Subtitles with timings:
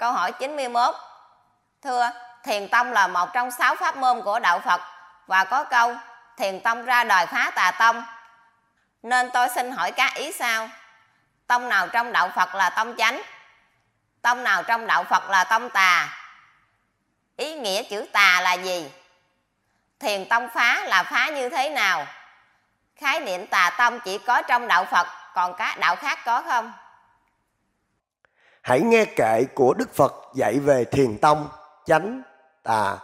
[0.00, 0.94] Câu hỏi 91
[1.82, 2.10] Thưa,
[2.44, 4.80] thiền tông là một trong sáu pháp môn của đạo Phật
[5.26, 5.94] và có câu
[6.36, 8.04] thiền tông ra đời phá tà tông.
[9.02, 10.68] Nên tôi xin hỏi các ý sao?
[11.46, 13.22] Tông nào trong đạo Phật là tông chánh?
[14.22, 16.08] Tông nào trong đạo Phật là tông tà?
[17.36, 18.90] Ý nghĩa chữ tà là gì?
[19.98, 22.06] Thiền tông phá là phá như thế nào?
[22.96, 26.72] Khái niệm tà tông chỉ có trong đạo Phật, còn các đạo khác có không?
[28.70, 31.48] Hãy nghe kệ của Đức Phật dạy về thiền tông,
[31.86, 32.22] chánh,
[32.62, 32.98] tà.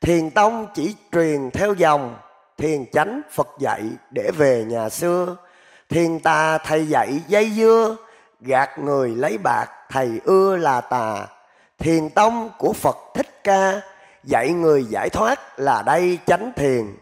[0.00, 2.16] Thiền tông chỉ truyền theo dòng,
[2.58, 5.36] thiền chánh Phật dạy để về nhà xưa.
[5.88, 7.96] Thiền tà thầy dạy dây dưa,
[8.40, 11.26] gạt người lấy bạc thầy ưa là tà.
[11.78, 13.80] Thiền tông của Phật Thích Ca
[14.24, 16.96] dạy người giải thoát là đây chánh thiền.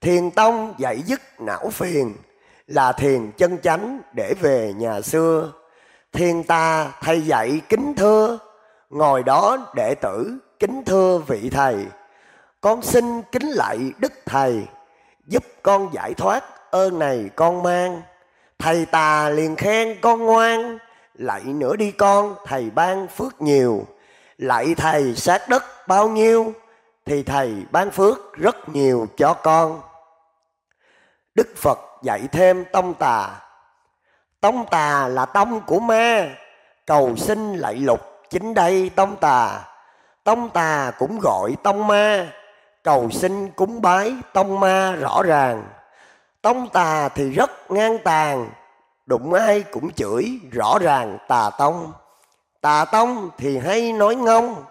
[0.00, 2.14] Thiền tông dạy dứt não phiền
[2.66, 5.52] là thiền chân chánh để về nhà xưa.
[6.12, 8.38] Thiền ta thầy dạy kính thưa,
[8.90, 11.86] ngồi đó đệ tử kính thưa vị thầy.
[12.60, 14.66] Con xin kính lạy đức thầy,
[15.26, 18.02] giúp con giải thoát ơn này con mang.
[18.58, 20.78] Thầy tà liền khen con ngoan,
[21.14, 23.86] lạy nữa đi con, thầy ban phước nhiều.
[24.38, 26.52] Lạy thầy sát đất bao nhiêu,
[27.04, 29.80] thì thầy ban phước rất nhiều cho con.
[31.34, 33.40] Đức Phật dạy thêm tông tà.
[34.40, 36.28] Tông tà là tông của ma,
[36.86, 38.00] cầu sinh lại lục
[38.30, 39.60] chính đây tông tà.
[40.24, 42.26] Tông tà cũng gọi tông ma,
[42.84, 45.64] cầu sinh cúng bái tông ma rõ ràng.
[46.42, 48.50] Tông tà thì rất ngang tàn,
[49.06, 51.92] đụng ai cũng chửi rõ ràng tà tông.
[52.60, 54.64] Tà tông thì hay nói ngông,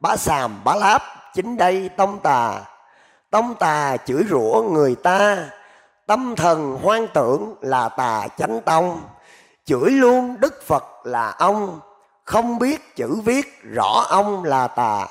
[0.00, 1.02] bá xàm bá láp
[1.34, 2.60] chính đây tông tà.
[3.30, 5.36] Tông tà chửi rủa người ta,
[6.06, 9.00] tâm thần hoang tưởng là tà chánh tông,
[9.64, 11.80] chửi luôn đức phật là ông,
[12.24, 15.06] không biết chữ viết rõ ông là tà.